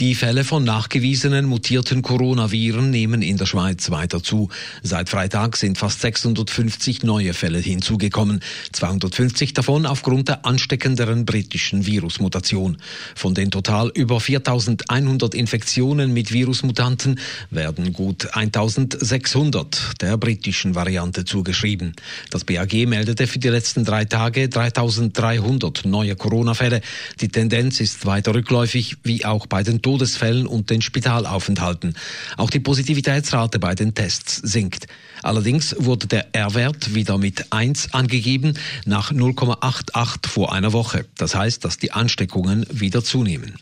Die 0.00 0.14
Fälle 0.14 0.44
von 0.44 0.62
nachgewiesenen 0.62 1.44
mutierten 1.44 2.02
Coronaviren 2.02 2.88
nehmen 2.88 3.20
in 3.20 3.36
der 3.36 3.46
Schweiz 3.46 3.90
weiter 3.90 4.22
zu. 4.22 4.48
Seit 4.80 5.08
Freitag 5.08 5.56
sind 5.56 5.76
fast 5.76 6.02
650 6.02 7.02
neue 7.02 7.34
Fälle 7.34 7.58
hinzugekommen, 7.58 8.38
250 8.70 9.54
davon 9.54 9.86
aufgrund 9.86 10.28
der 10.28 10.46
ansteckenderen 10.46 11.26
britischen 11.26 11.84
Virusmutation. 11.84 12.76
Von 13.16 13.34
den 13.34 13.50
total 13.50 13.90
über 13.92 14.20
4100 14.20 15.34
Infektionen 15.34 16.12
mit 16.12 16.32
Virusmutanten 16.32 17.18
werden 17.50 17.92
gut 17.92 18.36
1600 18.36 20.00
der 20.00 20.16
britischen 20.16 20.76
Variante 20.76 21.24
zugeschrieben. 21.24 21.96
Das 22.30 22.44
BAG 22.44 22.72
meldete 22.86 23.26
für 23.26 23.40
die 23.40 23.48
letzten 23.48 23.84
drei 23.84 24.04
Tage 24.04 24.48
3300 24.48 25.86
neue 25.86 26.14
Corona-Fälle. 26.14 26.82
Die 27.20 27.30
Tendenz 27.30 27.80
ist 27.80 28.06
weiter 28.06 28.32
rückläufig, 28.32 28.98
wie 29.02 29.24
auch 29.24 29.48
bei 29.48 29.64
den 29.64 29.82
Todesfällen 29.88 30.46
und 30.46 30.68
den 30.68 30.82
Spitalaufenthalten. 30.82 31.94
Auch 32.36 32.50
die 32.50 32.60
Positivitätsrate 32.60 33.58
bei 33.58 33.74
den 33.74 33.94
Tests 33.94 34.36
sinkt. 34.36 34.86
Allerdings 35.22 35.74
wurde 35.78 36.06
der 36.06 36.34
R-Wert 36.34 36.94
wieder 36.94 37.16
mit 37.16 37.54
1 37.54 37.94
angegeben 37.94 38.52
nach 38.84 39.12
0,88 39.12 40.28
vor 40.28 40.52
einer 40.52 40.74
Woche. 40.74 41.06
Das 41.16 41.34
heißt, 41.34 41.64
dass 41.64 41.78
die 41.78 41.92
Ansteckungen 41.92 42.66
wieder 42.70 43.02
zunehmen. 43.02 43.56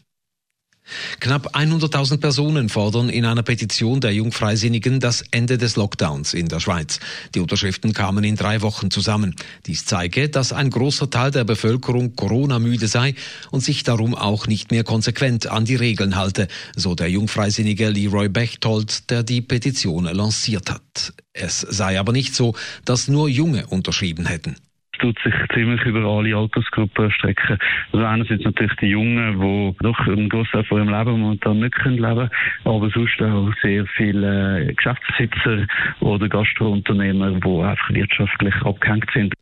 Knapp 1.20 1.56
100.000 1.56 2.18
Personen 2.18 2.68
fordern 2.68 3.08
in 3.08 3.24
einer 3.24 3.42
Petition 3.42 4.00
der 4.00 4.12
Jungfreisinnigen 4.12 5.00
das 5.00 5.24
Ende 5.30 5.58
des 5.58 5.76
Lockdowns 5.76 6.34
in 6.34 6.48
der 6.48 6.60
Schweiz. 6.60 7.00
Die 7.34 7.40
Unterschriften 7.40 7.92
kamen 7.92 8.24
in 8.24 8.36
drei 8.36 8.62
Wochen 8.62 8.90
zusammen. 8.90 9.34
Dies 9.66 9.84
zeige, 9.84 10.28
dass 10.28 10.52
ein 10.52 10.70
großer 10.70 11.10
Teil 11.10 11.30
der 11.30 11.44
Bevölkerung 11.44 12.14
Corona-müde 12.16 12.88
sei 12.88 13.14
und 13.50 13.60
sich 13.60 13.82
darum 13.82 14.14
auch 14.14 14.46
nicht 14.46 14.70
mehr 14.70 14.84
konsequent 14.84 15.46
an 15.46 15.64
die 15.64 15.76
Regeln 15.76 16.16
halte, 16.16 16.48
so 16.76 16.94
der 16.94 17.10
Jungfreisinnige 17.10 17.88
Leroy 17.88 18.28
Bechtold, 18.28 19.10
der 19.10 19.22
die 19.22 19.40
Petition 19.40 20.04
lanciert 20.04 20.70
hat. 20.70 21.12
Es 21.32 21.60
sei 21.60 21.98
aber 21.98 22.12
nicht 22.12 22.34
so, 22.34 22.54
dass 22.84 23.08
nur 23.08 23.28
Junge 23.28 23.66
unterschrieben 23.66 24.26
hätten 24.26 24.56
tut 24.98 25.18
sich 25.22 25.34
ziemlich 25.54 25.82
über 25.84 26.04
alle 26.04 26.36
Altersgruppen 26.36 27.06
erstrecken. 27.06 27.58
Also 27.92 28.04
einerseits 28.04 28.44
natürlich 28.44 28.76
die 28.80 28.86
Jungen, 28.86 29.40
die 29.40 29.82
doch 29.82 29.98
einen 30.06 30.28
Großteil 30.28 30.64
von 30.64 30.78
ihrem 30.78 30.88
Leben 30.88 31.20
momentan 31.20 31.60
nicht 31.60 31.74
können 31.74 31.98
leben 31.98 32.30
aber 32.64 32.90
sonst 32.90 33.20
auch 33.22 33.52
sehr 33.62 33.86
viele 33.96 34.74
Geschäftsbesitzer 34.74 35.66
oder 36.00 36.28
Gastrounternehmer, 36.28 37.32
die 37.32 37.62
einfach 37.62 37.90
wirtschaftlich 37.90 38.54
abgehängt 38.62 39.08
sind. 39.14 39.34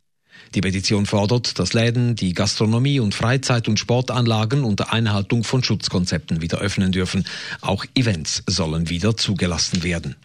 Die 0.53 0.61
Petition 0.61 1.05
fordert, 1.05 1.59
dass 1.59 1.73
Läden, 1.73 2.15
die 2.15 2.33
Gastronomie 2.33 2.99
und 2.99 3.13
Freizeit- 3.13 3.67
und 3.67 3.79
Sportanlagen 3.79 4.63
unter 4.63 4.93
Einhaltung 4.93 5.43
von 5.43 5.63
Schutzkonzepten 5.63 6.41
wieder 6.41 6.59
öffnen 6.59 6.91
dürfen. 6.91 7.25
Auch 7.61 7.85
Events 7.95 8.43
sollen 8.47 8.89
wieder 8.89 9.17
zugelassen 9.17 9.83
werden. 9.83 10.15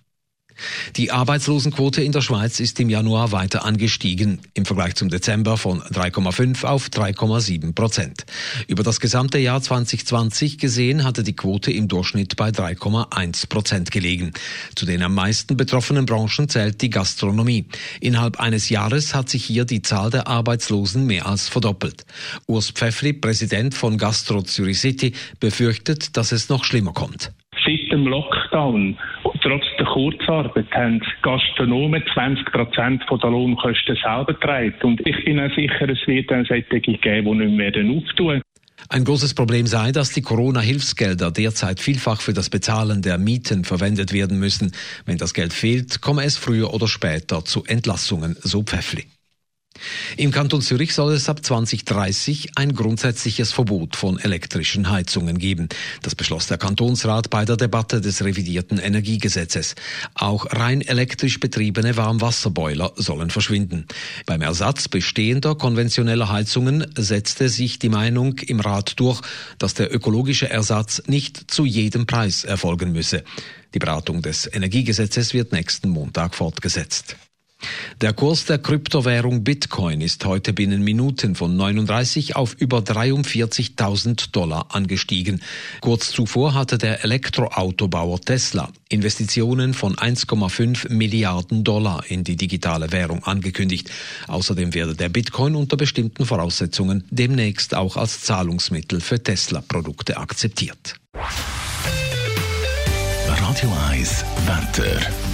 Die 0.97 1.11
Arbeitslosenquote 1.11 2.03
in 2.03 2.13
der 2.13 2.21
Schweiz 2.21 2.61
ist 2.61 2.81
im 2.81 2.91
Januar 2.91 3.33
weiter 3.33 3.65
angestiegen, 3.65 4.41
im 4.55 4.65
Vergleich 4.65 4.95
zum 4.95 5.09
Dezember 5.09 5.57
von 5.57 5.81
3,5 5.81 6.65
auf 6.65 6.89
3,7 6.89 7.75
Prozent. 7.75 8.27
Über 8.67 8.83
das 8.83 9.01
gesamte 9.01 9.39
Jahr 9.39 9.61
2020 9.61 10.59
gesehen 10.59 11.05
hatte 11.05 11.23
die 11.23 11.37
Quote 11.37 11.73
im 11.73 11.89
Durchschnitt 11.89 12.37
bei 12.37 12.51
3,1 12.51 13.49
Prozent 13.49 13.91
gelegen. 13.91 14.33
Zu 14.75 14.87
den 14.87 15.03
am 15.03 15.15
meisten 15.15 15.57
betroffenen 15.57 16.07
Branchen 16.07 16.49
zählt 16.49 16.83
die 16.83 16.91
Gastronomie. 16.91 17.67
Innerhalb 18.01 18.41
eines 18.41 18.69
Jahres 18.69 19.15
hat 19.15 19.29
sich 19.29 19.45
hier 19.45 19.65
die 19.65 19.83
Zahl 19.83 20.11
der 20.11 20.27
Arbeitslosen 20.27 21.07
mehr 21.07 21.27
als 21.27 21.49
verdoppelt. 21.49 22.05
Urs 22.47 22.71
Pfeffli, 22.71 23.13
Präsident 23.13 23.75
von 23.75 23.99
Gastro 23.99 24.43
Zürich 24.43 24.79
City, 24.79 25.13
befürchtet, 25.39 26.17
dass 26.17 26.33
es 26.33 26.49
noch 26.49 26.65
schlimmer 26.65 26.93
kommt. 26.93 27.33
Seit 27.65 27.93
dem 27.93 28.07
Lockdown 28.07 28.97
Trotz 29.43 29.65
der 29.79 29.87
Kurzarbeit 29.87 30.71
haben 30.73 31.01
Gastronomen 31.23 32.03
20 32.13 32.53
Prozent 32.53 33.03
der 33.11 33.31
Lohnkosten 33.31 33.97
selber 33.97 34.35
getragen. 34.35 34.75
Und 34.83 35.07
ich 35.07 35.25
bin 35.25 35.41
auch 35.41 35.55
sicher, 35.55 35.89
es 35.89 36.07
wird 36.07 36.31
dann 36.31 36.45
solche 36.45 36.81
geben, 36.81 37.39
die 37.39 37.47
nicht 37.47 37.75
mehr 37.75 37.97
auftun. 37.97 38.43
Ein 38.89 39.05
großes 39.05 39.35
Problem 39.35 39.67
sei, 39.67 39.93
dass 39.93 40.11
die 40.11 40.23
Corona-Hilfsgelder 40.23 41.31
derzeit 41.31 41.81
vielfach 41.81 42.21
für 42.21 42.33
das 42.33 42.51
Bezahlen 42.51 43.03
der 43.03 43.19
Mieten 43.19 43.65
verwendet 43.65 44.13
werden 44.13 44.39
müssen. 44.39 44.73
Wenn 45.07 45.19
das 45.19 45.33
Geld 45.33 45.53
fehlt, 45.53 46.01
komme 46.01 46.25
es 46.25 46.37
früher 46.37 46.75
oder 46.75 46.89
später 46.89 47.45
zu 47.45 47.65
Entlassungen, 47.65 48.37
so 48.41 48.63
Pfeffli. 48.63 49.05
Im 50.17 50.31
Kanton 50.31 50.63
Zürich 50.63 50.95
soll 50.95 51.13
es 51.15 51.29
ab 51.29 51.45
2030 51.45 52.51
ein 52.57 52.75
grundsätzliches 52.75 53.53
Verbot 53.53 53.97
von 53.97 54.19
elektrischen 54.19 54.91
Heizungen 54.91 55.39
geben. 55.39 55.69
Das 56.03 56.15
beschloss 56.15 56.47
der 56.47 56.59
Kantonsrat 56.59 57.31
bei 57.31 57.45
der 57.45 57.57
Debatte 57.57 58.01
des 58.01 58.25
revidierten 58.25 58.79
Energiegesetzes. 58.79 59.75
Auch 60.15 60.47
rein 60.51 60.81
elektrisch 60.81 61.41
betriebene 61.41 61.97
Warmwasserboiler 61.97 62.93
sollen 62.97 63.31
verschwinden. 63.31 63.87
Beim 64.27 64.43
Ersatz 64.43 64.89
bestehender 64.89 65.55
konventioneller 65.55 66.29
Heizungen 66.29 66.87
setzte 66.97 67.49
sich 67.49 67.79
die 67.79 67.89
Meinung 67.89 68.39
im 68.39 68.61
Rat 68.61 68.99
durch, 69.01 69.21
dass 69.59 69.75
der 69.75 69.95
ökologische 69.95 70.51
Ersatz 70.51 71.03
nicht 71.07 71.51
zu 71.51 71.65
jedem 71.65 72.07
Preis 72.07 72.45
erfolgen 72.45 72.93
müsse. 72.93 73.25
Die 73.75 73.79
Beratung 73.79 74.21
des 74.23 74.53
Energiegesetzes 74.53 75.33
wird 75.33 75.53
nächsten 75.53 75.91
Montag 75.91 76.35
fortgesetzt. 76.35 77.17
Der 78.01 78.13
Kurs 78.13 78.47
der 78.47 78.59
Kryptowährung 78.59 79.45
Bitcoin 79.45 80.01
ist 80.01 80.25
heute 80.25 80.53
binnen 80.53 80.83
Minuten 80.83 81.35
von 81.35 81.57
39 81.57 82.37
auf 82.37 82.55
über 82.55 82.79
43.000 82.79 84.31
Dollar 84.33 84.75
angestiegen. 84.75 85.43
Kurz 85.81 86.11
zuvor 86.11 86.55
hatte 86.55 86.79
der 86.79 87.05
Elektroautobauer 87.05 88.21
Tesla 88.21 88.71
Investitionen 88.89 89.75
von 89.75 89.97
1,5 89.97 90.91
Milliarden 90.91 91.63
Dollar 91.63 92.05
in 92.09 92.25
die 92.25 92.37
digitale 92.37 92.91
Währung 92.93 93.23
angekündigt. 93.25 93.91
Außerdem 94.27 94.75
werde 94.75 94.95
der 94.95 95.09
Bitcoin 95.09 95.55
unter 95.55 95.77
bestimmten 95.77 96.27
Voraussetzungen 96.27 97.05
demnächst 97.11 97.75
auch 97.75 97.97
als 97.97 98.23
Zahlungsmittel 98.23 99.01
für 99.01 99.23
Tesla-Produkte 99.23 100.17
akzeptiert. 100.17 100.97
Radio 103.27 103.73
1 103.91 104.25
Wetter. 104.47 105.30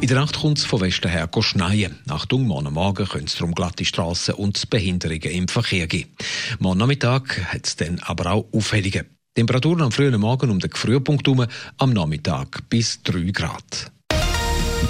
In 0.00 0.08
der 0.08 0.20
Nacht 0.20 0.38
kommt 0.38 0.58
es 0.58 0.64
von 0.64 0.80
Westen 0.82 1.08
her 1.08 1.28
schneien. 1.40 1.98
Achtung, 2.08 2.46
morgen 2.46 2.72
Morgen 2.72 3.06
können 3.06 3.26
es 3.26 3.34
darum 3.34 3.54
glatte 3.54 3.84
Strassen 3.84 4.34
und 4.34 4.68
Behinderungen 4.70 5.30
im 5.30 5.48
Verkehr 5.48 5.86
geben. 5.86 6.10
Morgen 6.58 6.78
Nachmittag 6.78 7.40
hat 7.52 7.66
es 7.66 7.76
dann 7.76 7.98
aber 8.00 8.30
auch 8.30 8.46
Aufhellungen. 8.52 9.06
Temperaturen 9.34 9.82
am 9.82 9.92
frühen 9.92 10.20
Morgen 10.20 10.50
um 10.50 10.60
den 10.60 10.70
Frühpunkt 10.70 11.26
herum, 11.26 11.46
am 11.78 11.92
Nachmittag 11.92 12.68
bis 12.68 13.02
3 13.02 13.30
Grad. 13.32 13.90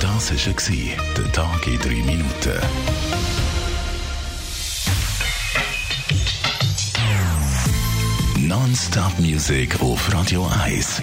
Das 0.01 0.31
war 0.31 0.55
der 1.17 1.33
Tag 1.33 1.67
in 1.67 1.79
3 1.79 1.89
Minuten. 1.89 2.61
Non-Stop-Musik 8.47 9.81
auf 9.81 10.13
Radio 10.13 10.47
1 10.47 11.03